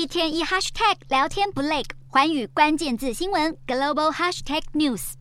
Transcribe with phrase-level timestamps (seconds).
[0.00, 5.12] 一天一 hashtag 聊天不累，环宇关键字新闻 global hashtag news。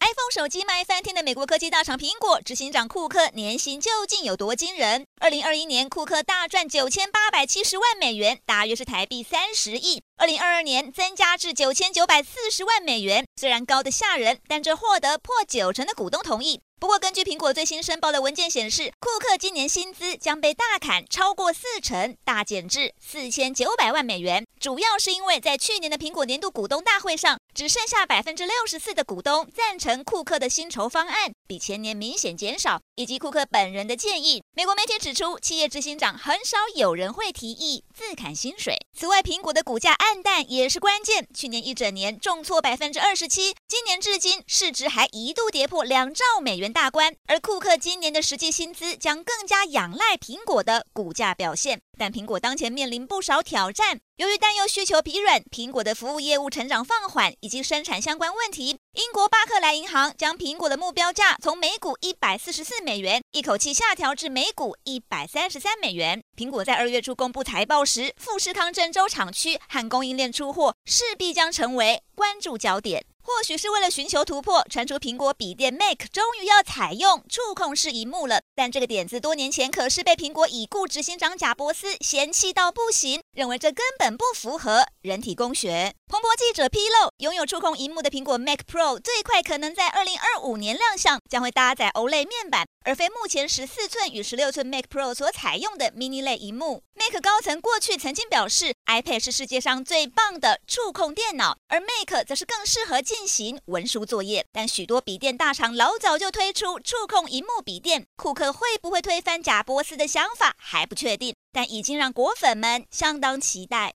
[0.00, 5.06] iPhone 手机卖翻天的美国科技大厂苹果执行长库克年薪究竟有多惊人？
[5.18, 10.02] 二零二一年，库克大赚九千八百七十万美元，大约是台币三十亿。
[10.18, 16.60] 二零二二年增加至九千九百四十万美元，虽然高得吓人，但这获得破九成的股东同意。
[16.80, 24.46] 不过，根据苹果最新申报的文件显示，库克今年薪资将被大砍超过四成，大减至四千九百万美元。
[24.60, 34.40] 主要是因为在去年的苹果年度股东大会上，只剩下百分之六十四的股东赞成库克的薪酬方案，比前年明显减少，以及库克本人的建议。
[34.54, 38.76] 美国媒体指出，企业执行长很少有人会提议自砍薪水。
[38.96, 47.16] 此外，苹果的股价黯淡也是关键，去年一整年重挫百分之二十七，今年至今市值还一度跌破两兆美元大关。
[47.26, 51.80] 而库克今年的实际薪资将更加仰赖苹果的股价表现。
[51.98, 66.20] 但苹果当前面临不少挑战，由于担忧需求疲软，苹果的服务业务成长放缓，以及生产相关问题，英国巴克莱银行将苹果的目标价从每股一百四十四美元一口气下调至每股一百三十三美元。
[66.36, 73.06] 苹果在二月初公布财报时，富士康郑州厂区和供应链出货势必将成为关注焦点。
[73.28, 78.40] 或许是为了寻求突破，传出苹果笔电 Mac 终于要采用触控式荧幕了。
[78.54, 85.92] 但这个点子多年前可是被苹果已故执行长贾伯斯嫌弃到不行，认为这根本不符合人体工学。
[86.08, 96.82] 彭博记者披露，拥有触控荧幕的苹果 Mac Pro 最快可能在二零二五年亮相，将会搭载 OLED 面板，而非目前十四寸与十六寸 Mac Pro 所采用的 mini 类萤幕。
[96.94, 104.46] Mac 高层过去曾经表示，iPad 是世界上最棒的触控电脑，而 Mac 则是更适合进行文书作业。
[104.50, 113.86] 但许多笔电大厂老早就推出触控萤幕笔电，库克会不会推翻贾波斯的想法还不确定，但已经让果粉们相当期待。